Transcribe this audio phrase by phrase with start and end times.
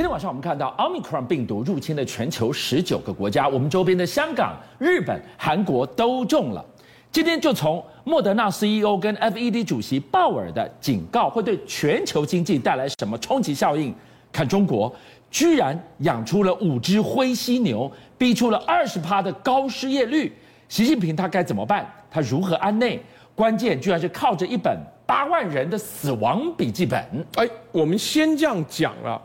[0.00, 6.64] 今天晚上我们看到 Omicron 病毒入侵了全球十九个国家，我们周边的香港、日本、韩国都中了。
[7.12, 13.94] 今天就从莫德纳 CEO 跟 FED 主席鲍尔的警告会对全球经济带来什么冲击效应，
[14.32, 14.90] 看中国
[15.30, 20.32] 居然养出了五只灰犀牛，逼出了二十趴的高失业率，
[20.70, 21.86] 习近平他该怎么办？
[22.10, 22.98] 他如何安内？
[23.34, 24.74] 关键居然是靠着一本
[25.04, 26.98] 八万人的死亡笔记本。
[27.34, 29.20] 哎，我们先这样讲了。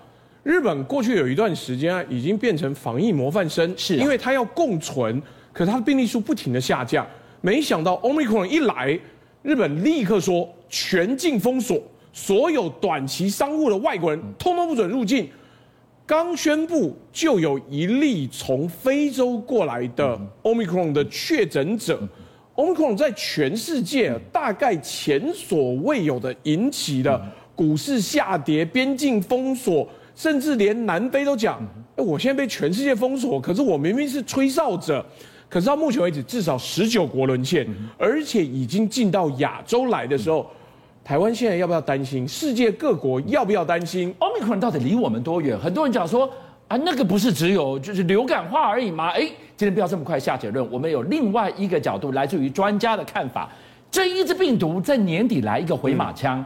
[0.45, 5.19] 日本过去有一段时间啊，已经变成防疫模范生，是、啊、因为它要共存，
[5.51, 7.03] 可它的病例数不停的下降。
[7.41, 8.97] 没想到 Omicron 一来，
[9.41, 11.81] 日本立刻说全境封锁，
[12.13, 15.27] 所有短期商务的外国人通通不准入境。
[16.05, 22.07] 刚宣布就有一例从非洲过来的 Omicron 的确诊者
[22.53, 27.19] ，Omicron 在全世界大概前所未有的引起的
[27.55, 31.61] 股市下跌、边境封锁，甚至连南非都讲，
[31.95, 35.05] 我现在被全世界封锁，可是我明明是吹哨者。
[35.47, 40.49] 可是到目前为止，至少十九国沦陷，而且已经进到亚洲来的时候，
[41.03, 42.27] 台湾现在要不要担心？
[42.27, 45.57] 世界各国要不要担心？Omicron 到底离我们多远？
[45.57, 46.29] 很多人讲说
[46.67, 49.09] 啊，那个不是只有就是流感化而已吗？
[49.09, 49.21] 哎，
[49.55, 53.49] 今天不要这么快下结论，我们有另外一个角度，来自于专家的看法。
[53.91, 56.43] 这一只病毒在年底来一个回马枪，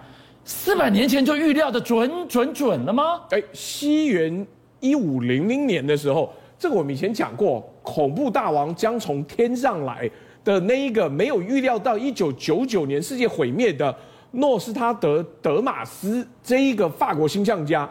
[0.51, 3.21] 四百年前就预料的准准准了吗？
[3.29, 4.47] 哎，西元
[4.79, 6.33] 一五零零年的时候。
[6.57, 10.09] 这个我们以前讲过，恐怖大王将从天上来
[10.43, 13.95] 的那一个没有预料到一九九九年世界毁灭的
[14.31, 17.87] 诺斯他德德马斯这一个法国星象家，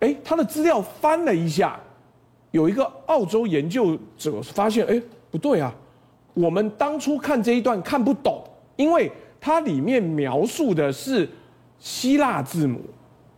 [0.00, 1.80] 哎，他的资料翻了一下，
[2.50, 5.74] 有一个澳洲研究者发现，哎，不对啊，
[6.34, 8.44] 我们当初看这一段看不懂，
[8.76, 11.28] 因为它里面描述的是
[11.78, 12.80] 希腊字母。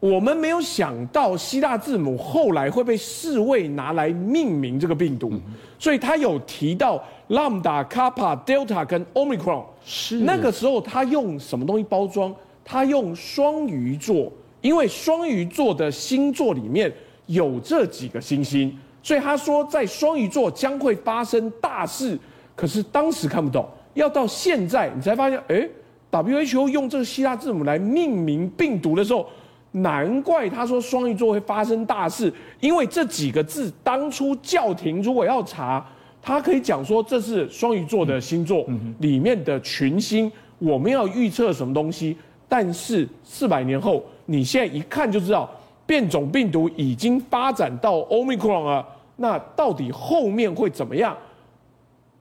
[0.00, 5.33] 我们没有想到希腊字母后来会被世卫拿来命名这个病毒，
[5.77, 9.64] 所以他有提到 Lambda、Kappa、Delta 跟 Omicron。
[9.85, 12.33] 是那个时候他用什么东西包装？
[12.64, 16.92] 他用双鱼座，因为双鱼座的星座里面
[17.27, 22.17] 有这几个星星，所以他说在双鱼座将会发生大事。
[22.55, 25.68] 可是当时看不懂，要到现在你才发现，哎
[26.11, 29.27] ，WHO 用这个希腊字母来命名病毒的时候。
[29.70, 35.86] 难怪他说双鱼座会发生大事，因为这几个字当初教廷如果要查，
[36.23, 38.67] 他可以讲说这是双鱼座的星座
[39.01, 42.17] 里面的群星，我们要预测什么东西。
[42.48, 45.48] 但是四百年后，你现在一看就知道
[45.85, 48.86] 变种病毒已经发展到 Omicron 了，
[49.17, 51.14] 那到底后面会怎么样？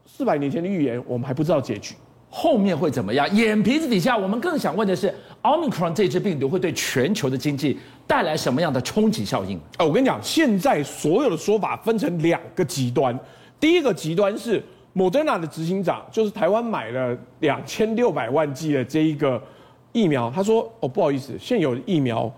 [0.06, 1.96] 四百年前的预言，我们还不知道结局。
[2.30, 3.28] 后面会怎么样？
[3.36, 9.60] 眼皮子底下，我们更想问的是，Omicron 这支病毒会对全球的经济带来什么样的冲击效应？
[9.78, 13.18] 哎，我跟你讲，现在所有的说法分成两个极端。
[13.60, 19.42] 第一个极端是 Moderna 的执行长，就是台湾买了两千六百万剂的这一个
[19.94, 22.32] 疫苗，他说：“哦，不好意思，现有的疫苗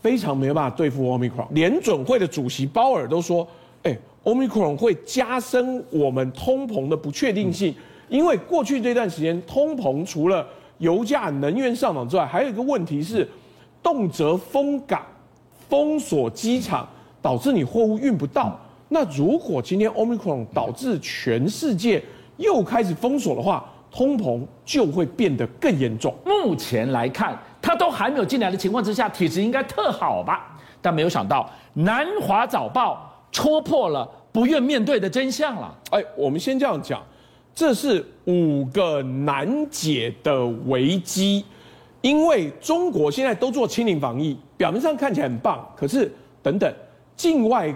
[0.00, 3.48] 非常没有办法对付 Omicron。”联准会的主席鲍尔都说
[3.82, 7.74] ：“哎，Omicron 会加深我们通膨的不确定性。”
[8.10, 10.46] 因为过去这段时间，通膨除了
[10.78, 13.26] 油价、能源上涨之外，还有一个问题是，
[13.82, 15.00] 动辄封港、
[15.68, 16.86] 封锁机场，
[17.22, 18.58] 导致你货物运不到。
[18.88, 22.02] 那如果今天 Omicron 导致全世界
[22.36, 26.12] 又开始封锁的话，通膨就会变得更严重。
[26.24, 30.58] 目前来看，它都还没有进来的情况之下，体质应该特好吧？
[30.82, 35.72] 但没有想到，南华早报戳破了不愿面对的真相了。
[35.90, 37.00] 哎，我们先这样讲。
[37.54, 41.44] 这是五个难解的危机，
[42.00, 46.10] 因为中国现在都做清零防疫，表面上看起来很棒，可是
[46.42, 46.72] 等等，
[47.16, 47.74] 境外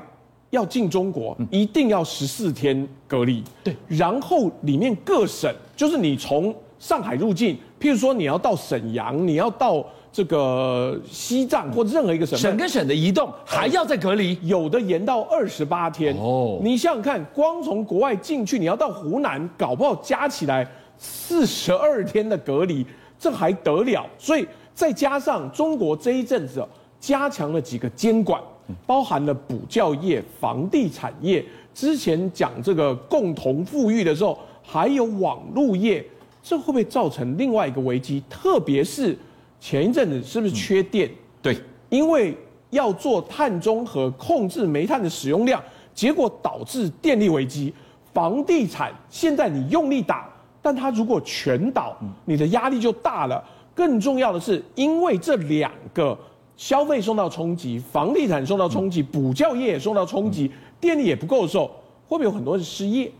[0.50, 9.84] 要进中国一定要十四天隔离，对，然后里面各省就是你从上海入境，譬如说你要到沈阳，你要到。
[10.14, 16.16] 这个西藏或任何一个省，省跟省的移动还要再隔离，有的延到二十八天。
[16.16, 20.64] 哦，你想想看，光从国外进去，你要到湖南，搞不好加起来
[20.96, 22.86] 四十二天的隔离，
[23.18, 24.06] 这还得了？
[24.16, 26.64] 所以再加上中国这一阵子
[27.00, 28.40] 加强了几个监管，
[28.86, 31.44] 包含了补教业、房地产业，
[31.74, 36.06] 之前讲这个共同富裕的时候，还有网络业，
[36.44, 38.22] 这会不会造成另外一个危机？
[38.28, 39.16] 特别是。
[39.58, 41.08] 前一阵子是不是缺电？
[41.08, 41.58] 嗯、对，
[41.88, 42.36] 因为
[42.68, 45.62] 要做碳中和，控制煤炭的使用量，
[45.94, 47.72] 结果导致电力危机。
[48.12, 50.28] 房地产现在你用力打，
[50.60, 51.96] 但它如果全倒，
[52.26, 53.42] 你的压力就大了。
[53.74, 56.16] 更重要的是，因为这两个
[56.58, 61.64] 消费受到冲击，房地产受到冲击，补教业也受到冲击，电力也不够的时候，
[62.06, 63.10] 会不会有很多人失业？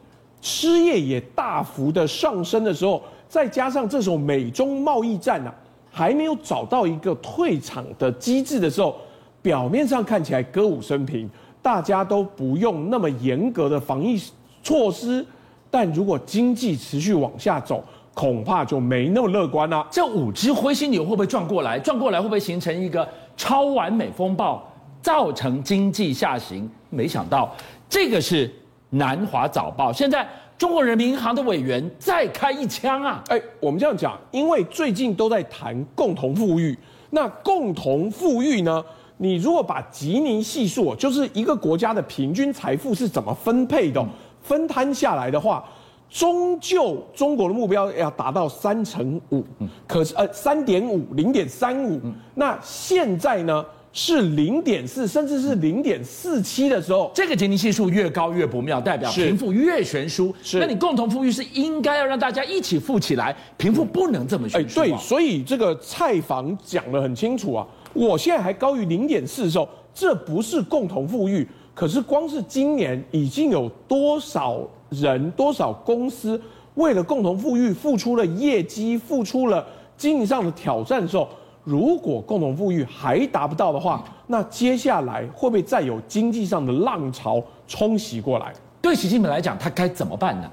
[0.45, 5.55] 失业也大幅的上升的时候，再加上这时候美中贸易战啊，
[5.91, 8.95] 还没有找到一个退场的机制的时候，
[9.41, 11.27] 表面上看起来歌舞升平，
[11.63, 14.23] 大家都不用那么严格的防疫
[14.63, 15.25] 措施，
[15.71, 17.83] 但如果经济持续往下走，
[18.13, 19.87] 恐怕就没那么乐观了。
[19.91, 21.79] 这五只灰犀牛会不会转过来？
[21.79, 24.63] 转过来会不会形成一个超完美风暴，
[25.01, 26.71] 造成经济下行？
[26.91, 27.51] 没想到
[27.89, 28.53] 这个是
[28.91, 29.93] 南华早报。
[29.93, 30.27] 现在
[30.57, 33.23] 中国人民银行的委员再开一枪啊！
[33.29, 36.79] 哎，我们这样讲，因为最近都在谈共同富裕。
[37.11, 38.85] 那共同富裕呢？
[39.17, 44.05] 你如果把吉尼系数，就是一个国家的平均财富是怎么分配的，
[44.43, 45.65] 分摊下来的话，
[46.11, 49.45] 终究中国的目标要达到三成五，
[49.87, 52.01] 可是呃三点五零点三五，
[52.35, 53.65] 那现在呢
[53.95, 60.35] 是零点四，甚至是零点四七的时候，这个吉尼系数越高越不妙，代表贫富越悬殊。
[60.43, 64.81] 是，那你共同富裕是应该要让大家一起富起来，贫富不能这么悬殊。
[64.81, 67.65] 哎，对，所以这个蔡房讲得很清楚啊。
[67.93, 71.47] 我现在还高于零点四的时候，这不是共同富裕。
[71.73, 76.41] 可是光是今年已经有多少人、多少公司
[76.75, 79.65] 为了共同富裕付出了业绩、付出了
[79.97, 81.29] 经营上的挑战的时候，
[81.65, 88.53] 如果共同富裕还达不到的话，那接下来会不会再有经济上的浪潮冲洗过来？
[88.81, 90.51] 对习近平来讲，他该怎么办呢？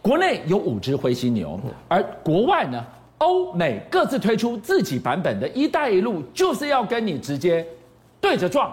[0.00, 2.84] 国内有五只灰犀牛，而国外呢？
[3.18, 7.66] 欧美各自推出自己版本的一带一路，就是要跟你直接
[8.20, 8.72] 对着撞。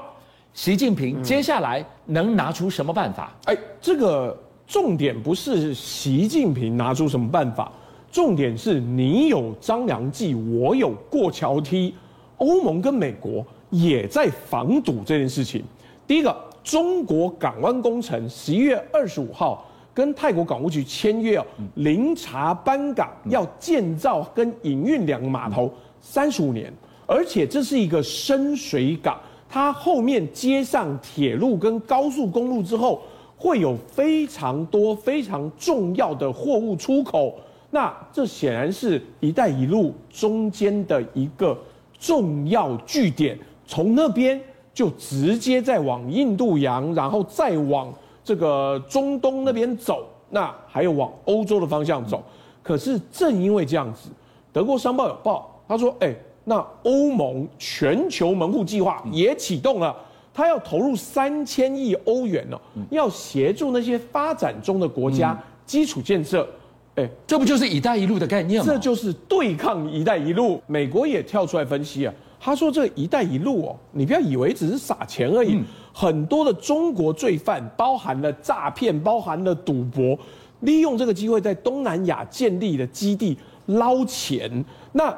[0.53, 3.33] 习近平接下来能拿出什么办法？
[3.45, 4.37] 哎，这个
[4.67, 7.71] 重点不是习近平拿出什么办法，
[8.15, 11.93] 重点是你有张良计，我有过桥梯。
[12.37, 15.61] 欧盟跟美国也在防堵这件事情。
[16.07, 16.33] 第一个，
[16.63, 19.65] 中国港湾工程十一月二十五号。
[19.93, 21.45] 跟泰国港务局签约哦，
[21.75, 25.69] 临查班港要建造跟营运两个码头
[25.99, 26.71] 三十五年，
[27.05, 29.17] 而且这是一个深水港，
[29.49, 33.01] 它后面接上铁路跟高速公路之后，
[33.37, 37.33] 会有非常多非常重要的货物出口。
[37.75, 41.57] 那这显然是一带一路中间的一个
[41.99, 43.37] 重要据点，
[43.67, 44.39] 从那边
[44.73, 47.93] 就直接再往印度洋，然后再往。
[48.23, 52.23] 这个中东那边走，那还有往欧洲的方向走。
[52.63, 54.09] 可是正因为这样子，
[54.53, 59.93] 德国商报有报，他说：“哎，那欧盟全球门户计划也启动了，
[60.33, 62.57] 他要投入三千亿欧元哦，
[62.89, 66.47] 要协助那些发展中的国家基础建设。
[66.95, 68.71] 哎，这不就是‘一带一路’的概念吗？
[68.71, 70.61] 这就是对抗‘一带一路’。
[70.67, 75.55] 美国也跳出来分析啊，他说：‘这个‘一带一路’哦，你不要以为只是撒钱而已。
[75.55, 75.63] 嗯’
[75.93, 80.17] 很多的中国罪犯，包含了诈骗，包含了赌博，
[80.61, 83.37] 利用这个机会在东南亚建立的基地
[83.67, 84.63] 捞钱。
[84.91, 85.17] 那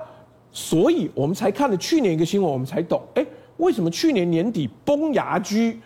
[0.52, 3.26] 所以我们才看了去年一个新闻，我们才懂，哎，
[3.58, 5.80] 为什么去年年底崩牙居？”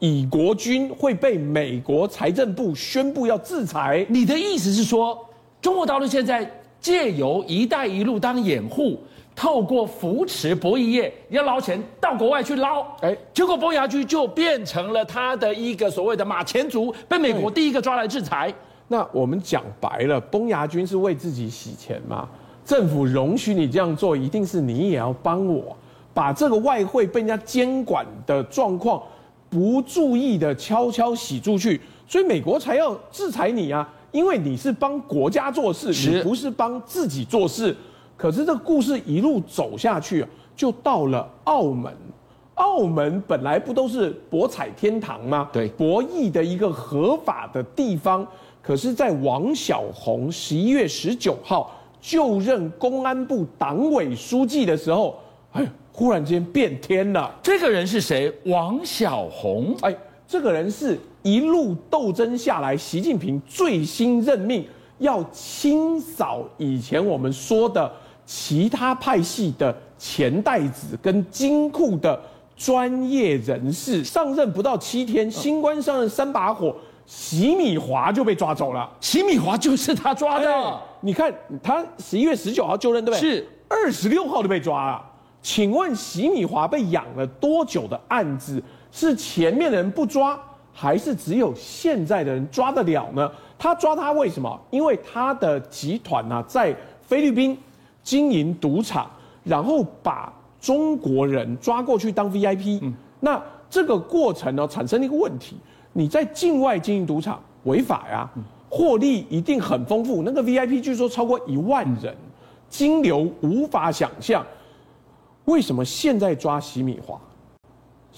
[0.00, 4.06] 以国军会被美国财政部宣布要制裁？
[4.08, 5.27] 你的意思是说，
[5.60, 6.48] 中国大陆现在
[6.80, 8.98] 借由“一带一路”当掩护？
[9.34, 18.52] 透过扶持博弈业要捞钱到国外去捞，哎，结果崩牙驹就变成了他的一个所谓的马前卒，被美国第一个抓来制裁。
[18.88, 22.28] 那我们讲白了，崩牙军是为自己洗钱嘛？
[22.64, 25.76] 政府容许你这样做，一定是你也要帮我
[26.12, 29.00] 把这个外汇被人家监管的状况
[29.48, 37.74] 不注意的悄悄洗出去，所以美国才要制裁你啊，因为你是帮国家做事，你不是帮自己做事。
[38.16, 41.92] 可是这故事一路走下去，就到了澳门。
[42.54, 45.48] 澳门本来不都是博彩天堂吗？
[45.52, 48.26] 对，博弈的一个合法的地方。
[48.60, 55.16] 可是，在王小洪十一月十九号就任公安部党委书记的时候，
[55.52, 57.32] 哎，忽然间变天了。
[57.40, 58.32] 这个人是谁？
[58.46, 59.74] 王小洪。
[59.82, 59.96] 哎，
[60.28, 64.64] 这个人是一路斗争下来，习近平最新任命
[64.98, 67.90] 要清扫以前我们说的。
[68.30, 72.20] 其他派系的钱袋子跟金库的
[72.54, 78.86] 专业人士上任不到七天，新官上任三把火，习米华就被抓走了。
[79.00, 80.46] 习米华就是他抓的。
[80.46, 81.32] 欸、你看
[81.62, 83.30] 他十一月十九号就任，对不对？
[83.30, 85.02] 是二十六号就被抓了。
[85.40, 88.62] 请问习米华被养了多久的案子？
[88.92, 90.38] 是前面的人不抓，
[90.72, 93.30] 还是只有现在的人抓得了呢？
[93.58, 94.60] 他抓他为什么？
[94.70, 97.58] 因为他的集团呢、啊，在菲律宾。
[98.00, 99.10] 经营赌场，
[99.44, 102.90] 然后把中国人抓过去当 VIP，嗯，
[103.20, 105.58] 那这个过程呢，产生了一个问题，
[105.92, 108.26] 你在境外经营赌场违法呀，
[108.70, 112.16] 获利一定很丰富，那个 VIP 据说超过一万人，
[112.70, 114.42] 金流无法想象。
[115.44, 117.20] 为什么现在抓洗米华？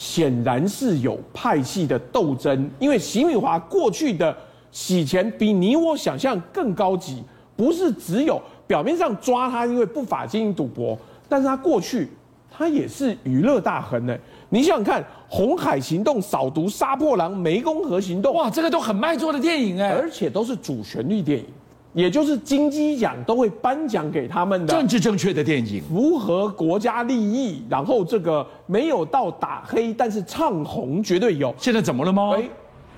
[0.01, 4.35] 显然是有派系的斗争，因为洗米华过去的
[4.73, 7.23] 洗钱比你我想象更高级，
[7.55, 12.09] 不是只有表面上抓他，因为不法经营赌博，但是他过去
[12.51, 14.17] 他也是娱乐大亨呢。
[14.49, 21.45] 你想想看，《红海行动》、扫毒、杀破狼、湄公河行动，哇，这个都很卖座的电影哎，而且都是主旋律电影。
[21.93, 31.53] 也就是金鸡奖都会颁奖给他们的政治正确的电影，符合国家利益，然后这个没有到打黑，但是唱红绝对有。
[31.59, 32.31] 现在怎么了吗？
[32.37, 32.45] 哎，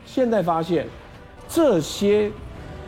[0.05, 0.87] 现在发现
[1.49, 2.31] 这些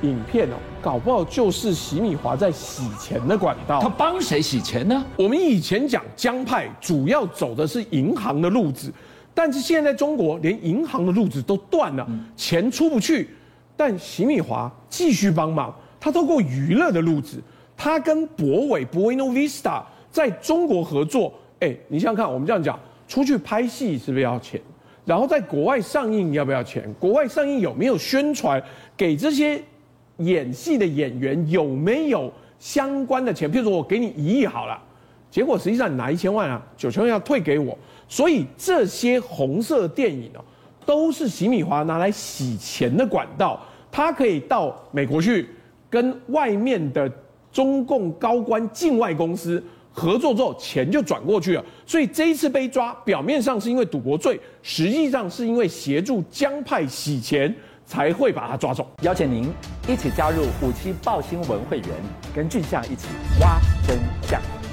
[0.02, 3.80] 影片哦，搞不好就是洗米华在洗钱的管道。
[3.80, 5.02] 他帮谁洗钱呢？
[5.16, 8.92] 我们以前讲江派主要走的是银行的路子，
[9.32, 12.06] 但是现在中国连银行的路子都断了，
[12.36, 13.30] 钱出不去，
[13.74, 15.74] 但洗米华继续帮忙。
[16.04, 17.40] 他透过娱乐的路子，
[17.74, 21.32] 他跟博伟 Buena Vista 在中国合作。
[21.60, 24.60] 哎，你想想看，我们这样讲，出去拍戏是不是要钱？
[25.06, 26.94] 然后在国外上映要不要钱？
[27.00, 28.62] 国外上映有没有宣传？
[28.94, 29.58] 给这些
[30.18, 33.50] 演戏的演员有没有相关的钱？
[33.50, 34.78] 譬如说我给你一亿好了，
[35.30, 37.74] 结果实际上你拿一千万啊，九千万要退给我。
[38.10, 40.44] 所以这些红色电影哦，
[40.84, 43.58] 都是洗米华拿来洗钱的管道。
[43.90, 45.48] 他可以到美国去。
[45.94, 47.08] 跟外面的
[47.52, 51.64] 中共高官境外公司合作之后，钱就转过去了。
[51.86, 57.54] 所以这一次被抓，表面上是因为赌博罪，实际上是因为协助江派洗钱，
[57.86, 58.84] 才会把他抓走。
[59.02, 59.48] 邀请您
[59.86, 61.88] 一起加入五七报新闻会员，
[62.34, 63.06] 跟俊相一起
[63.40, 64.63] 挖真相。